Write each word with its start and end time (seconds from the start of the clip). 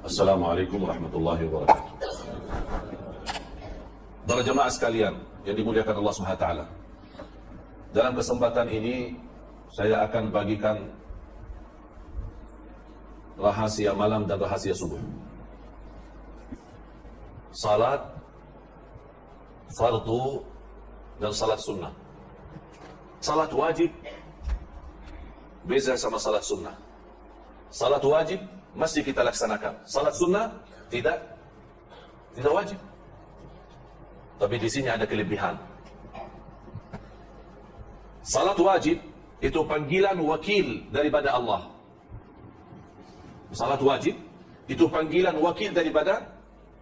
Assalamualaikum 0.00 0.80
warahmatullahi 0.80 1.44
wabarakatuh. 1.44 1.92
Para 4.24 4.40
jemaah 4.40 4.72
sekalian 4.72 5.14
yang 5.44 5.52
dimuliakan 5.60 5.92
Allah 6.00 6.14
SWT. 6.16 6.46
Dalam 7.92 8.12
kesempatan 8.16 8.72
ini 8.72 9.20
saya 9.76 10.00
akan 10.08 10.32
bagikan 10.32 10.88
rahasia 13.36 13.92
malam 13.92 14.24
dan 14.24 14.40
rahasia 14.40 14.72
subuh. 14.72 14.96
Salat 17.52 18.00
fardu 19.76 20.40
dan 21.20 21.28
salat 21.36 21.60
sunnah. 21.60 21.92
Salat 23.20 23.52
wajib 23.52 23.92
beza 25.68 25.92
sama 26.00 26.16
salat 26.16 26.40
sunnah. 26.40 26.72
Salat 27.68 28.00
wajib 28.00 28.40
mesti 28.74 29.00
kita 29.02 29.24
laksanakan. 29.26 29.82
Salat 29.86 30.14
sunnah 30.14 30.52
tidak 30.90 31.18
tidak 32.34 32.52
wajib. 32.52 32.78
Tapi 34.40 34.56
di 34.56 34.68
sini 34.70 34.88
ada 34.88 35.04
kelebihan. 35.04 35.58
Salat 38.24 38.56
wajib 38.56 39.00
itu 39.40 39.60
panggilan 39.64 40.16
wakil 40.20 40.86
daripada 40.92 41.34
Allah. 41.36 41.68
Salat 43.50 43.80
wajib 43.82 44.14
itu 44.70 44.84
panggilan 44.86 45.34
wakil 45.42 45.74
daripada 45.74 46.30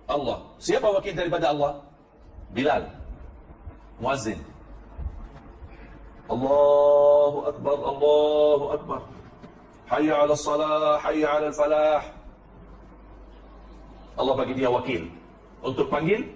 Allah. 0.05 0.45
Siapa 0.61 0.89
wakil 0.93 1.17
daripada 1.17 1.51
Allah? 1.55 1.81
Bilal. 2.53 2.85
Muazzin. 4.01 4.41
Allahu 6.29 7.39
Akbar, 7.49 7.77
Allahu 7.81 8.65
Akbar. 8.77 9.01
Hayya 9.89 10.15
ala 10.21 10.37
salah, 10.37 11.01
hayya 11.01 11.29
ala 11.33 11.49
falah. 11.49 12.05
Allah 14.21 14.35
bagi 14.37 14.55
dia 14.59 14.69
wakil 14.69 15.09
untuk 15.65 15.89
panggil 15.89 16.29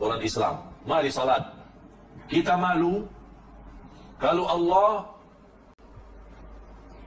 orang 0.00 0.20
Islam. 0.24 0.54
Mari 0.88 1.12
salat. 1.12 1.44
Kita 2.30 2.56
malu 2.56 3.04
kalau 4.16 4.48
Allah 4.48 5.04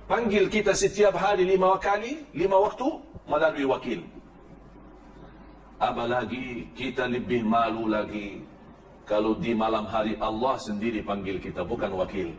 panggil 0.05 0.45
kita 0.51 0.77
setiap 0.77 1.17
hari 1.17 1.47
lima 1.47 1.73
kali, 1.81 2.21
lima 2.37 2.61
waktu 2.61 2.87
melalui 3.25 3.65
wakil. 3.65 3.99
Apalagi 5.81 6.69
kita 6.77 7.09
lebih 7.09 7.41
malu 7.41 7.89
lagi 7.89 8.45
kalau 9.09 9.33
di 9.33 9.57
malam 9.57 9.89
hari 9.89 10.13
Allah 10.21 10.61
sendiri 10.61 11.01
panggil 11.01 11.41
kita, 11.41 11.65
bukan 11.65 11.89
wakil. 11.97 12.29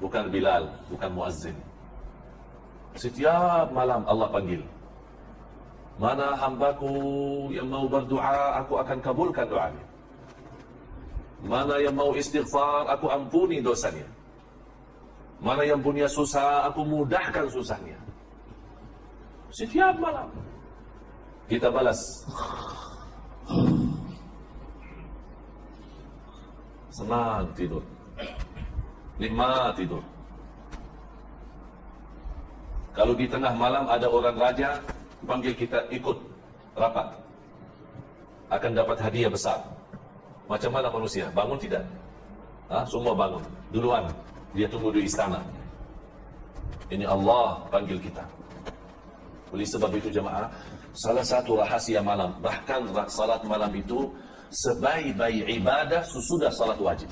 Bukan 0.00 0.32
Bilal, 0.32 0.64
bukan 0.88 1.10
Muazzin. 1.12 1.56
Setiap 2.96 3.70
malam 3.70 4.02
Allah 4.08 4.28
panggil. 4.32 4.64
Mana 6.00 6.32
hambaku 6.32 7.52
yang 7.52 7.68
mau 7.68 7.84
berdoa, 7.84 8.64
aku 8.64 8.80
akan 8.80 8.98
kabulkan 9.04 9.44
doanya. 9.44 9.84
Mana 11.44 11.76
yang 11.76 11.92
mau 11.92 12.16
istighfar, 12.16 12.88
aku 12.88 13.12
ampuni 13.12 13.60
dosanya. 13.60 14.08
Mana 15.40 15.64
yang 15.64 15.80
punya 15.84 16.08
susah, 16.08 16.68
aku 16.68 16.84
mudahkan 16.84 17.48
susahnya. 17.52 17.96
Setiap 19.52 19.96
malam. 20.00 20.28
Kita 21.48 21.68
balas. 21.72 22.00
Senang 26.92 27.48
tidur. 27.56 27.82
Nikmat 29.20 29.76
tidur. 29.76 30.00
Kalau 32.96 33.12
di 33.12 33.28
tengah 33.28 33.52
malam 33.52 33.84
ada 33.84 34.08
orang 34.08 34.36
raja, 34.40 34.80
panggil 35.28 35.52
kita 35.52 35.84
ikut 35.92 36.16
rapat. 36.72 37.12
Akan 38.48 38.72
dapat 38.72 38.96
hadiah 38.98 39.28
besar. 39.28 39.60
Macam 40.48 40.72
mana 40.72 40.88
manusia? 40.90 41.28
Bangun 41.30 41.60
tidak? 41.60 41.84
Ha? 42.72 42.82
Semua 42.88 43.14
bangun. 43.14 43.44
Duluan. 43.70 44.08
Dia 44.56 44.66
tunggu 44.66 44.90
di 44.90 45.06
istana. 45.06 45.38
Ini 46.90 47.06
Allah 47.06 47.62
panggil 47.70 48.02
kita. 48.02 48.24
Oleh 49.54 49.66
sebab 49.68 49.94
itu 49.94 50.10
jemaah, 50.10 50.50
salah 50.96 51.22
satu 51.22 51.60
rahasia 51.60 52.02
malam, 52.02 52.34
bahkan 52.42 52.82
salat 53.06 53.42
malam 53.46 53.70
itu 53.74 54.10
sebaik-baik 54.50 55.46
ibadah 55.62 56.02
sesudah 56.02 56.50
salat 56.50 56.78
wajib. 56.82 57.10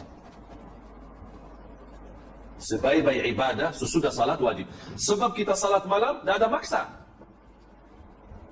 Sebaik-baik 2.59 3.39
ibadah 3.39 3.71
sesudah 3.71 4.11
salat 4.11 4.43
wajib. 4.43 4.67
Sebab 4.99 5.31
kita 5.39 5.55
salat 5.55 5.87
malam, 5.87 6.19
tidak 6.27 6.37
ada 6.43 6.49
maksa. 6.51 6.83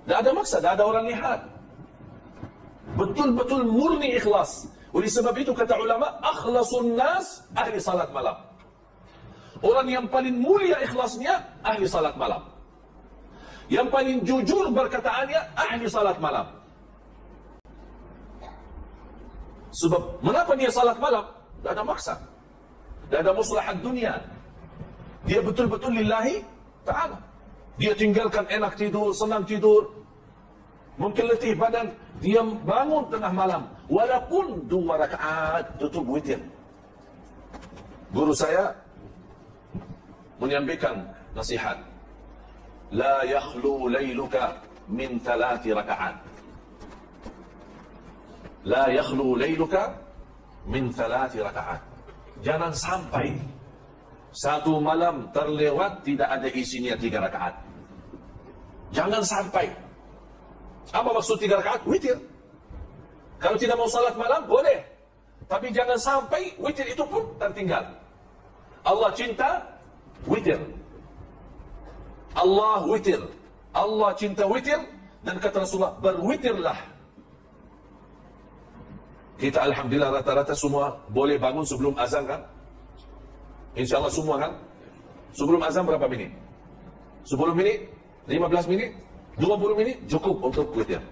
Tidak 0.07 0.19
ada 0.23 0.31
maksa, 0.31 0.57
tidak 0.63 0.73
ada 0.79 0.85
orang 0.87 1.05
lihat. 1.11 1.41
Betul-betul 2.95 3.67
murni 3.67 4.15
ikhlas. 4.15 4.71
Oleh 4.95 5.11
sebab 5.11 5.35
itu 5.35 5.51
kata 5.51 5.75
ulama, 5.75 6.23
akhlasun 6.23 6.95
nas 6.95 7.43
ahli 7.59 7.83
salat 7.83 8.15
malam. 8.15 8.39
Orang 9.59 9.91
yang 9.91 10.07
paling 10.07 10.39
mulia 10.39 10.79
ikhlasnya 10.87 11.43
ahli 11.67 11.91
salat 11.91 12.15
malam. 12.15 12.47
Yang 13.67 13.91
paling 13.91 14.17
jujur 14.23 14.71
berkataannya 14.71 15.41
ahli 15.59 15.85
salat 15.91 16.23
malam. 16.23 16.47
Sebab 19.75 20.23
mengapa 20.23 20.55
dia 20.55 20.71
salat 20.71 20.97
malam? 21.03 21.27
Tidak 21.61 21.73
ada 21.75 21.83
maksa. 21.83 22.15
Tidak 23.07 23.23
ada 23.23 23.31
maslahat 23.31 23.79
dunia. 23.83 24.19
Dia 25.27 25.39
betul-betul 25.43 25.95
lillahi 25.95 26.43
ta'ala. 26.83 27.19
Dia 27.77 27.93
tinggalkan 27.93 28.49
enak 28.51 28.75
tidur, 28.75 29.15
senang 29.15 29.47
tidur. 29.47 29.93
Mungkin 30.97 31.29
letih 31.29 31.53
badan. 31.55 31.93
Dia 32.25 32.41
bangun 32.43 33.07
tengah 33.13 33.31
malam. 33.31 33.63
Walaupun 33.87 34.65
dua 34.67 34.97
rakaat 34.97 35.77
tutup 35.77 36.09
witir. 36.09 36.41
Guru 38.11 38.33
saya 38.33 38.73
menyampaikan 40.41 41.05
nasihat. 41.37 41.77
La 42.91 43.27
yakhlu 43.27 43.93
layluka 43.93 44.57
min 44.89 45.21
thalathi 45.21 45.75
rakaat. 45.77 46.17
La 48.65 48.89
yakhlu 48.89 49.37
layluka 49.37 49.95
min 50.67 50.89
thalathi 50.91 51.45
rakaat. 51.45 51.96
Jangan 52.45 52.73
sampai 52.77 53.37
satu 54.37 54.77
malam 54.83 55.33
terlewat 55.33 56.05
tidak 56.05 56.29
ada 56.29 56.49
isinya 56.53 56.93
tiga 56.97 57.25
rakaat. 57.25 57.57
Jangan 58.93 59.25
sampai. 59.25 59.73
Apa 60.93 61.09
maksud 61.11 61.41
tiga 61.41 61.59
rakaat? 61.61 61.83
Witir. 61.89 62.21
Kalau 63.41 63.57
tidak 63.61 63.77
mau 63.77 63.89
salat 63.89 64.17
malam, 64.17 64.45
boleh. 64.49 64.81
Tapi 65.47 65.71
jangan 65.71 65.99
sampai 66.01 66.57
witir 66.59 66.89
itu 66.89 67.05
pun 67.07 67.23
tertinggal. 67.39 67.85
Allah 68.83 69.11
cinta 69.13 69.63
witir. 70.25 70.59
Allah 72.35 72.85
witir. 72.89 73.21
Allah 73.77 74.11
cinta 74.17 74.45
witir. 74.49 74.81
Dan 75.27 75.43
kata 75.43 75.67
Rasulullah, 75.67 75.99
berwitirlah 75.99 76.79
kita 79.37 79.61
Alhamdulillah 79.69 80.11
rata-rata 80.21 80.57
semua 80.57 80.97
boleh 81.13 81.37
bangun 81.37 81.65
sebelum 81.65 81.93
azan 82.01 82.25
kan? 82.25 82.41
InsyaAllah 83.77 84.13
semua 84.13 84.41
kan? 84.41 84.53
Sebelum 85.37 85.61
azan 85.61 85.85
berapa 85.85 86.09
minit? 86.09 86.33
10 87.29 87.53
minit? 87.53 87.93
15 88.25 88.73
minit? 88.73 88.91
20 89.37 89.77
minit? 89.77 89.97
Cukup 90.09 90.41
untuk 90.41 90.73
witir. 90.73 91.03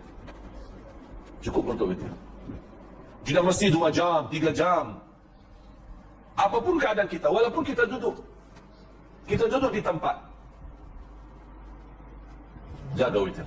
Cukup 1.45 1.77
untuk 1.77 1.93
witir. 1.93 2.09
Tidak 3.29 3.45
mesti 3.45 3.69
2 3.69 3.93
jam, 3.93 4.25
3 4.33 4.49
jam. 4.57 4.97
Apapun 6.35 6.81
keadaan 6.81 7.07
kita, 7.07 7.29
walaupun 7.29 7.61
kita 7.61 7.85
duduk. 7.85 8.17
Kita 9.29 9.45
duduk 9.53 9.71
di 9.77 9.85
tempat. 9.85 10.17
Jaga 12.97 13.21
witir. 13.21 13.47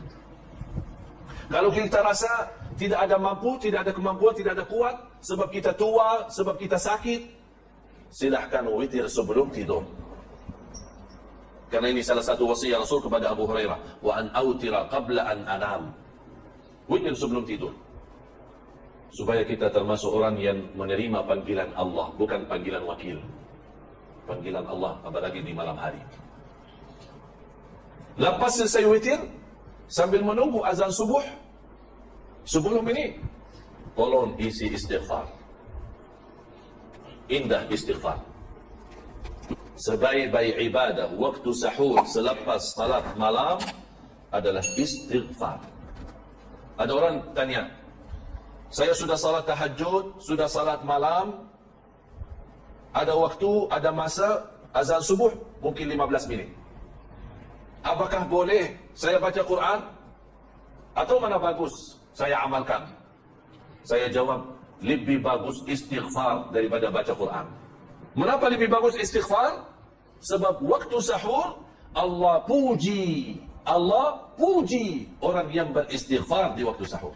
Kalau 1.47 1.71
kita 1.73 2.03
rasa 2.03 2.29
tidak 2.77 3.09
ada 3.09 3.17
mampu, 3.17 3.57
tidak 3.57 3.89
ada 3.89 3.91
kemampuan, 3.91 4.37
tidak 4.37 4.53
ada 4.53 4.65
kuat, 4.69 4.95
sebab 5.25 5.49
kita 5.49 5.73
tua, 5.73 6.29
sebab 6.29 6.61
kita 6.61 6.77
sakit, 6.77 7.25
silahkan 8.13 8.63
witir 8.69 9.09
sebelum 9.09 9.49
tidur. 9.49 9.81
Karena 11.67 11.91
ini 11.91 11.99
salah 11.99 12.23
satu 12.23 12.47
wasiat 12.47 12.79
Rasul 12.79 13.03
kepada 13.03 13.33
Abu 13.33 13.43
Hurairah, 13.43 13.99
wa 13.99 14.13
an 14.15 14.31
autira 14.31 14.87
qabla 14.87 15.25
an 15.25 15.39
anam. 15.49 15.83
Witir 16.87 17.11
sebelum 17.17 17.43
tidur. 17.43 17.75
Supaya 19.11 19.43
kita 19.43 19.73
termasuk 19.73 20.13
orang 20.13 20.39
yang 20.39 20.63
menerima 20.77 21.27
panggilan 21.27 21.73
Allah, 21.75 22.13
bukan 22.15 22.47
panggilan 22.47 22.85
wakil. 22.87 23.19
Panggilan 24.23 24.63
Allah 24.63 24.95
apalagi 25.03 25.43
di 25.43 25.51
malam 25.51 25.75
hari. 25.75 25.99
Lepas 28.15 28.61
selesai 28.63 28.85
witir, 28.87 29.19
sambil 29.91 30.23
menunggu 30.23 30.63
azan 30.63 30.91
subuh, 30.93 31.23
Sebelum 32.47 32.87
ini 32.95 33.19
Tolong 33.93 34.39
isi 34.39 34.71
istighfar 34.71 35.27
Indah 37.27 37.67
istighfar 37.67 38.17
Sebaik-baik 39.75 40.55
ibadah 40.71 41.11
Waktu 41.13 41.49
sahur 41.51 42.01
selepas 42.07 42.73
salat 42.73 43.05
malam 43.19 43.59
adalah 44.31 44.63
istighfar. 44.75 45.59
Ada 46.77 46.91
orang 46.93 47.15
tanya, 47.33 47.63
saya 48.69 48.93
sudah 48.93 49.17
salat 49.17 49.47
tahajud, 49.47 50.19
sudah 50.21 50.45
salat 50.45 50.83
malam, 50.83 51.47
ada 52.93 53.13
waktu, 53.15 53.49
ada 53.71 53.89
masa, 53.89 54.45
azan 54.75 55.01
subuh, 55.01 55.31
mungkin 55.63 55.89
15 55.89 56.29
minit. 56.29 56.49
Apakah 57.81 58.27
boleh 58.27 58.75
saya 58.93 59.17
baca 59.17 59.41
Quran? 59.41 59.79
Atau 60.97 61.21
mana 61.21 61.37
bagus 61.37 61.96
saya 62.17 62.41
amalkan? 62.41 62.81
Saya 63.85 64.09
jawab, 64.09 64.41
lebih 64.81 65.21
bagus 65.21 65.61
istighfar 65.69 66.49
daripada 66.49 66.89
baca 66.89 67.13
Quran. 67.13 67.45
Mengapa 68.17 68.49
lebih 68.49 68.73
bagus 68.73 68.97
istighfar? 68.97 69.61
Sebab 70.25 70.65
waktu 70.65 70.97
sahur, 70.97 71.61
Allah 71.93 72.41
puji 72.49 73.37
Allah 73.67 74.23
puji 74.39 75.11
orang 75.19 75.51
yang 75.51 75.75
beristighfar 75.75 76.55
di 76.55 76.63
waktu 76.63 76.87
sahur. 76.87 77.11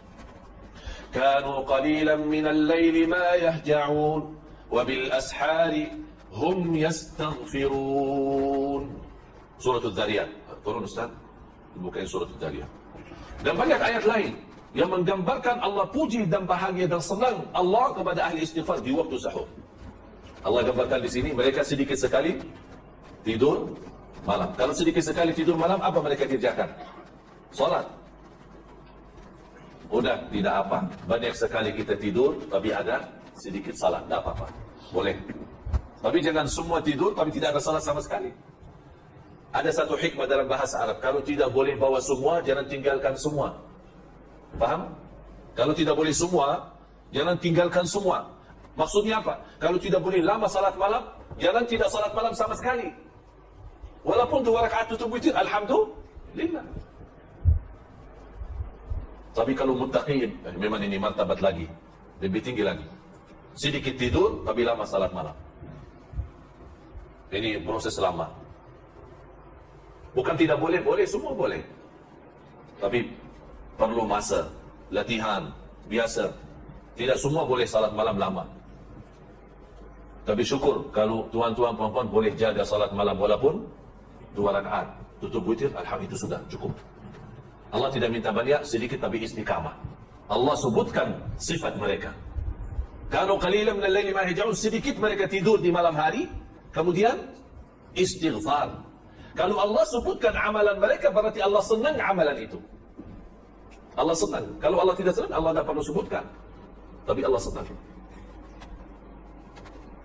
Kanu 1.08 1.64
qalilan 1.64 2.28
min 2.28 2.44
al-lail 2.44 3.08
ma 3.08 3.40
yahja'un 3.40 4.36
wa 4.68 4.84
bil 4.84 5.08
ashari 5.08 5.88
hum 6.28 6.76
yastaghfirun. 6.76 8.84
Surah 9.56 9.80
Al-Dhariyat. 9.80 10.28
Turun 10.60 10.84
Ustaz. 10.84 11.08
Bukan 11.80 12.04
surah 12.04 12.28
Al-Dhariyat. 12.36 12.68
Dan 13.40 13.56
banyak 13.56 13.80
ayat 13.80 14.04
lain 14.04 14.36
yang 14.72 14.88
menggambarkan 14.88 15.60
Allah 15.60 15.84
puji 15.92 16.24
dan 16.24 16.48
bahagia 16.48 16.88
dan 16.88 17.00
senang 17.04 17.44
Allah 17.52 17.92
kepada 17.92 18.20
ahli 18.24 18.44
istighfar 18.44 18.80
di 18.80 18.96
waktu 18.96 19.20
sahur. 19.20 19.44
Allah 20.42 20.64
gambarkan 20.64 21.04
di 21.04 21.10
sini 21.12 21.30
mereka 21.36 21.60
sedikit 21.62 21.94
sekali 21.94 22.40
tidur 23.22 23.76
malam. 24.24 24.50
Kalau 24.54 24.74
sedikit 24.74 25.02
sekali 25.02 25.30
tidur 25.34 25.54
malam, 25.58 25.78
apa 25.82 25.98
mereka 26.02 26.26
kerjakan? 26.26 26.70
Solat. 27.52 27.86
Udah, 29.92 30.24
tidak 30.32 30.54
apa. 30.66 30.88
Banyak 31.04 31.36
sekali 31.36 31.70
kita 31.76 31.94
tidur, 32.00 32.40
tapi 32.48 32.72
ada 32.72 33.04
sedikit 33.36 33.76
salat. 33.76 34.08
Tidak 34.08 34.18
apa-apa. 34.24 34.48
Boleh. 34.88 35.20
Tapi 36.00 36.18
jangan 36.24 36.48
semua 36.48 36.80
tidur, 36.80 37.12
tapi 37.12 37.28
tidak 37.28 37.54
ada 37.54 37.60
salat 37.60 37.84
sama 37.84 38.00
sekali. 38.00 38.32
Ada 39.52 39.84
satu 39.84 40.00
hikmah 40.00 40.24
dalam 40.24 40.48
bahasa 40.48 40.80
Arab. 40.80 41.04
Kalau 41.04 41.20
tidak 41.20 41.52
boleh 41.52 41.76
bawa 41.76 42.00
semua, 42.00 42.40
jangan 42.40 42.64
tinggalkan 42.64 43.12
semua. 43.20 43.52
Faham? 44.60 44.88
Kalau 45.52 45.72
tidak 45.76 45.94
boleh 45.96 46.12
semua, 46.12 46.72
jangan 47.12 47.36
tinggalkan 47.36 47.84
semua. 47.84 48.24
Maksudnya 48.72 49.20
apa? 49.20 49.36
Kalau 49.60 49.76
tidak 49.76 50.00
boleh 50.00 50.24
lama 50.24 50.48
salat 50.48 50.72
malam, 50.80 51.04
jangan 51.36 51.64
tidak 51.68 51.88
salat 51.92 52.12
malam 52.16 52.32
sama 52.32 52.56
sekali. 52.56 52.88
Walaupun 54.02 54.40
dua 54.42 54.66
rakaat 54.66 54.90
tutup 54.90 55.12
witir, 55.12 55.36
Alhamdulillah. 55.36 56.64
Tapi 59.32 59.52
kalau 59.56 59.72
muttaqin, 59.76 60.28
eh, 60.28 60.54
memang 60.56 60.80
ini 60.84 60.96
martabat 61.00 61.40
lagi. 61.40 61.68
Lebih 62.20 62.40
tinggi 62.44 62.64
lagi. 62.64 62.84
Sedikit 63.56 63.96
tidur, 63.96 64.44
tapi 64.44 64.64
lama 64.64 64.84
salat 64.84 65.12
malam. 65.12 65.36
Ini 67.32 67.64
proses 67.64 67.96
lama. 67.96 68.28
Bukan 70.12 70.36
tidak 70.36 70.60
boleh, 70.60 70.80
boleh, 70.84 71.08
semua 71.08 71.32
boleh. 71.32 71.64
Tapi 72.76 73.08
perlu 73.76 74.04
masa, 74.04 74.48
latihan, 74.92 75.48
biasa. 75.88 76.32
Tidak 76.92 77.16
semua 77.16 77.48
boleh 77.48 77.64
salat 77.64 77.92
malam 77.96 78.20
lama. 78.20 78.44
Tapi 80.22 80.44
syukur 80.46 80.86
kalau 80.94 81.26
tuan-tuan 81.34 81.74
puan-puan 81.74 82.06
boleh 82.06 82.30
jaga 82.38 82.62
salat 82.62 82.92
malam 82.94 83.18
walaupun 83.18 83.64
dua 84.36 84.54
rakaat. 84.60 84.86
Tutup 85.18 85.42
witir 85.46 85.70
alhamdulillah 85.74 86.10
itu 86.10 86.18
sudah 86.18 86.40
cukup. 86.50 86.72
Allah 87.72 87.88
tidak 87.88 88.10
minta 88.12 88.30
banyak 88.30 88.62
sedikit 88.66 89.00
tapi 89.00 89.24
istiqamah. 89.24 89.74
Allah 90.30 90.54
sebutkan 90.58 91.16
sifat 91.40 91.74
mereka. 91.80 92.12
Kalau 93.08 93.36
qalilan 93.36 93.76
min 93.80 93.84
al-laili 93.88 94.12
ma 94.12 94.24
yahjaun 94.24 94.56
sedikit 94.56 94.96
mereka 94.96 95.28
tidur 95.28 95.60
di 95.60 95.72
malam 95.72 95.96
hari 95.96 96.28
kemudian 96.70 97.32
istighfar. 97.96 98.72
Kalau 99.32 99.56
Allah 99.56 99.84
sebutkan 99.88 100.36
amalan 100.36 100.76
mereka 100.76 101.08
berarti 101.08 101.40
Allah 101.40 101.64
senang 101.64 101.96
amalan 101.96 102.36
itu 102.36 102.60
Allah 104.02 104.16
senang 104.18 104.44
kalau 104.58 104.82
Allah 104.82 104.98
tidak 104.98 105.14
senang 105.14 105.32
Allah 105.32 105.50
tidak 105.54 105.66
perlu 105.70 105.82
sebutkan 105.86 106.24
tapi 107.06 107.20
Allah 107.22 107.38
senang 107.38 107.66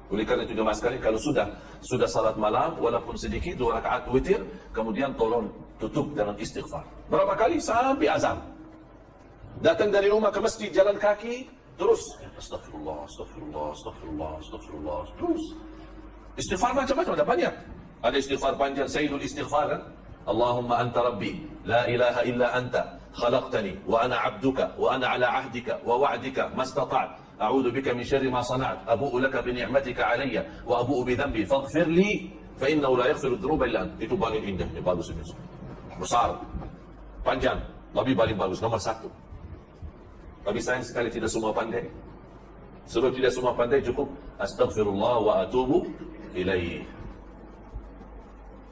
oleh 0.08 0.24
kerana 0.24 0.48
itu 0.48 0.56
jemaah 0.56 0.78
sekali 0.78 0.98
kalau 1.04 1.20
sudah 1.20 1.52
sudah 1.84 2.08
salat 2.08 2.40
malam 2.40 2.80
walaupun 2.80 3.20
sedikit 3.20 3.60
dua 3.60 3.84
rakaat 3.84 4.08
witir 4.08 4.40
kemudian 4.72 5.12
tolong 5.20 5.52
tutup 5.78 6.16
dengan 6.16 6.34
istighfar. 6.40 6.84
Berapa 7.12 7.36
kali 7.36 7.60
sampai 7.60 8.08
azan. 8.08 8.40
Datang 9.60 9.92
dari 9.92 10.08
rumah 10.08 10.32
ke 10.32 10.40
masjid 10.40 10.72
jalan 10.72 10.96
kaki 10.96 11.50
terus 11.78 12.02
astagfirullah 12.40 13.06
astagfirullah 13.06 13.66
astagfirullah 13.74 14.32
astagfirullah 14.42 15.00
terus 15.20 15.44
istighfar 16.40 16.72
macam-macam 16.72 17.14
ada 17.14 17.26
banyak. 17.28 17.54
Ada 18.00 18.16
istighfar 18.22 18.54
panjang 18.56 18.88
sayyidul 18.88 19.22
istighfar 19.22 19.66
kan? 19.76 19.82
Allahumma 20.24 20.80
anta 20.88 21.04
rabbi 21.04 21.44
la 21.68 21.84
ilaha 21.90 22.22
illa 22.24 22.48
anta 22.56 22.97
ana 23.24 24.18
'abduka 24.22 24.74
wa 24.78 24.94
ana 24.94 25.06
'ala 25.14 25.28
'ahdika 25.42 25.82
wa 25.86 25.98
wa'dika 25.98 26.54
mastata'tu 26.54 27.28
أعوذ 27.38 27.70
بك 27.70 27.88
من 27.94 28.04
شر 28.04 28.30
ما 28.30 28.42
صنعت 28.42 28.90
أبوء 28.90 29.20
لك 29.20 29.36
بنعمتك 29.38 30.00
علي 30.02 30.42
وأبوء 30.66 31.06
بذنبي 31.06 31.46
فاغفر 31.46 31.86
لي 31.86 32.30
فإنه 32.58 32.98
لا 32.98 33.06
يغفر 33.14 33.28
الذنوب 33.28 33.64
إلا 33.64 33.82
أنت 33.84 34.02
itu 34.02 34.18
paling 34.18 34.42
indah 34.42 34.66
ini 34.74 34.82
bagus 34.82 35.14
ini 35.14 35.22
besar 36.02 36.34
panjang 37.22 37.62
tapi 37.94 38.18
paling 38.18 38.34
bagus 38.34 38.58
nomor 38.58 38.82
satu 38.82 39.10
tapi 40.42 40.58
sayang 40.58 40.82
sekali 40.82 41.14
tidak 41.14 41.30
semua 41.30 41.54
pandai 41.54 41.86
sebab 42.90 43.14
tidak 43.14 43.32
semua 43.34 43.54
pandai 43.54 43.86
cukup 43.86 44.10
Astaghfirullah 44.42 45.16
wa 45.22 45.34
atubu 45.46 45.86
ilaih 46.34 46.82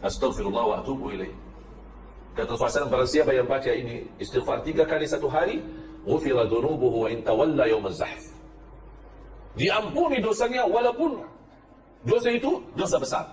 Astaghfirullah 0.02 0.64
wa 0.66 0.76
atubu 0.82 1.14
ilaih 1.14 1.34
kata 2.36 2.52
Rasulullah 2.54 2.92
barang 2.92 3.10
siapa 3.10 3.32
yang 3.32 3.48
baca 3.48 3.72
ini 3.72 4.06
istighfar 4.20 4.62
tiga 4.68 4.84
kali 4.84 5.08
satu 5.08 5.32
hari 5.32 5.64
ghufira 6.04 6.44
dhunubuhu 6.46 7.08
wa 7.08 7.10
in 7.10 7.24
tawalla 7.24 7.66
yawm 7.66 7.88
az-zahf 7.88 8.36
diampuni 9.56 10.20
dosanya 10.20 10.68
walaupun 10.68 11.24
dosa 12.06 12.30
itu 12.30 12.62
dosa 12.76 13.00
besar. 13.00 13.26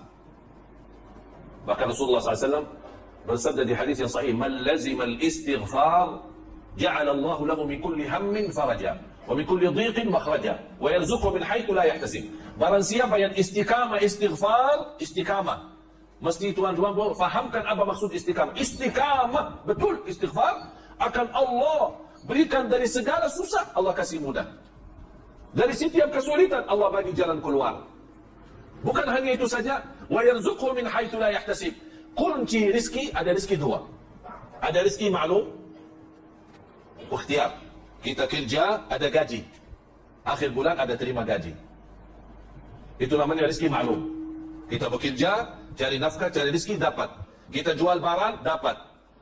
Bahkan 1.63 1.95
Rasulullah 1.95 2.19
SAW 2.19 2.67
bersabda 3.23 3.63
di 3.63 3.71
hadis 3.71 4.03
yang 4.03 4.11
sahih, 4.11 4.35
"Man 4.35 4.63
lazima 4.67 5.07
al-istighfar, 5.07 6.19
ja'ala 6.75 7.15
Allah 7.15 7.37
lahu 7.39 7.63
min 7.63 7.79
kulli 7.79 8.03
hammin 8.03 8.51
faraja, 8.51 8.99
wa 9.23 9.31
min 9.31 9.47
kulli 9.47 9.71
dhiqin 9.71 10.11
makhraja, 10.11 10.59
wa 10.79 10.91
yarzuqhu 10.91 11.31
min 11.31 11.43
haitsu 11.43 11.71
la 11.71 11.87
yahtasib." 11.87 12.27
Barang 12.59 12.83
siapa 12.83 13.15
yang 13.15 13.31
istiqamah 13.31 14.03
istighfar, 14.03 14.99
istiqamah. 14.99 15.71
Mesti 16.23 16.55
tuan-tuan 16.55 16.95
fahamkan 17.19 17.67
apa 17.67 17.83
maksud 17.83 18.15
istiqamah. 18.15 18.55
Istiqamah, 18.55 19.67
betul 19.67 19.99
istighfar 20.07 20.71
akan 21.03 21.27
Allah 21.35 21.99
berikan 22.23 22.71
dari 22.71 22.87
segala 22.87 23.27
susah 23.27 23.75
Allah 23.75 23.91
kasih 23.91 24.23
mudah. 24.23 24.47
Dari 25.51 25.75
setiap 25.75 26.15
kesulitan 26.15 26.63
Allah 26.71 26.87
bagi 26.95 27.11
jalan 27.11 27.43
keluar. 27.43 27.83
Bukan 28.87 29.03
hanya 29.03 29.35
itu 29.35 29.51
saja, 29.51 29.83
wa 30.07 30.23
yarzuqhu 30.23 30.71
min 30.71 30.87
haitsu 30.87 31.19
la 31.19 31.35
yahtasib. 31.35 31.75
Kunci 32.15 32.71
rezeki 32.71 33.11
ada 33.11 33.35
rezeki 33.35 33.59
dua. 33.59 33.83
Ada 34.63 34.79
rezeki 34.87 35.11
maklum, 35.11 35.51
ikhtiar. 37.11 37.51
Kita 37.99 38.31
kerja 38.31 38.87
ada 38.87 39.07
gaji. 39.11 39.43
Akhir 40.23 40.55
bulan 40.55 40.79
ada 40.79 40.95
terima 40.95 41.27
gaji. 41.27 41.51
Itu 42.95 43.19
namanya 43.19 43.51
rezeki 43.51 43.67
maklum. 43.67 44.12
Kita 44.73 44.89
bekerja, 44.89 45.53
cari 45.77 46.01
nafkah, 46.01 46.33
cari 46.33 46.49
rezeki 46.49 46.81
dapat. 46.81 47.05
Kita 47.53 47.77
jual 47.77 48.01
barang 48.01 48.41
dapat. 48.41 48.73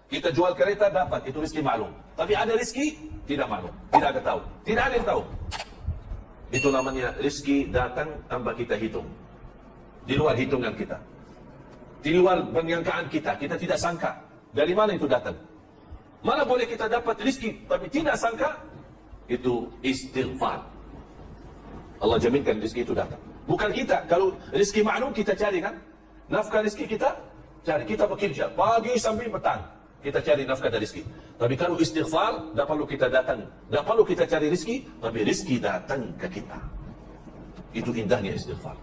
Kita 0.07 0.31
jual 0.31 0.55
kereta 0.55 0.87
dapat. 0.87 1.27
Itu 1.27 1.43
rezeki 1.43 1.59
maklum. 1.59 1.91
Tapi 2.15 2.39
ada 2.39 2.55
rezeki 2.55 2.95
tidak 3.27 3.51
maklum. 3.51 3.75
Tidak 3.91 4.09
ada 4.15 4.21
tahu. 4.23 4.39
Tidak 4.63 4.79
ada 4.79 4.95
yang 4.95 5.07
tahu. 5.11 5.21
Itu 6.55 6.71
namanya 6.71 7.11
rezeki 7.19 7.67
datang 7.67 8.15
tanpa 8.31 8.55
kita 8.55 8.79
hitung. 8.79 9.03
Di 10.07 10.15
luar 10.15 10.39
hitungan 10.39 10.71
kita. 10.71 10.95
Di 11.99 12.15
luar 12.15 12.47
penyangkaan 12.47 13.11
kita. 13.11 13.35
Kita 13.35 13.59
tidak 13.59 13.75
sangka. 13.75 14.23
Dari 14.55 14.71
mana 14.71 14.95
itu 14.95 15.03
datang? 15.03 15.35
Mana 16.23 16.47
boleh 16.47 16.63
kita 16.63 16.87
dapat 16.87 17.19
rezeki 17.27 17.67
tapi 17.67 17.91
tidak 17.91 18.15
sangka? 18.15 18.55
Itu 19.27 19.67
istighfar. 19.83 20.63
Allah 21.99 22.17
jaminkan 22.23 22.55
rezeki 22.63 22.87
itu 22.87 22.95
datang. 22.95 23.30
Bukan 23.51 23.69
kita. 23.75 24.07
Kalau 24.07 24.39
rezeki 24.55 24.81
maklum 24.87 25.11
kita 25.11 25.35
cari 25.35 25.59
kan? 25.59 25.75
Nafkah 26.31 26.63
rezeki 26.63 26.95
kita 26.95 27.19
cari. 27.67 27.83
Kita 27.83 28.07
bekerja 28.07 28.55
pagi 28.55 28.95
sampai 28.95 29.27
petang 29.27 29.81
kita 30.01 30.19
cari 30.25 30.43
nafkah 30.49 30.73
dari 30.73 30.83
rezeki. 30.83 31.03
Tapi 31.37 31.53
kalau 31.53 31.77
istighfar, 31.77 32.57
tak 32.57 32.65
perlu 32.65 32.85
kita 32.89 33.05
datang. 33.07 33.45
Tak 33.69 33.85
perlu 33.85 34.01
kita 34.01 34.25
cari 34.25 34.49
rezeki, 34.49 34.75
tapi 34.97 35.19
rezeki 35.21 35.55
datang 35.61 36.01
ke 36.17 36.27
kita. 36.41 36.57
Itu 37.71 37.93
indahnya 37.93 38.33
istighfar. 38.33 38.73